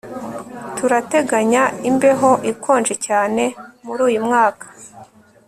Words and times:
Turateganya 0.75 1.63
imbeho 1.89 2.31
ikonje 2.51 2.95
cyane 3.05 3.43
muri 3.85 4.01
uyu 4.07 4.19
mwaka 4.27 4.65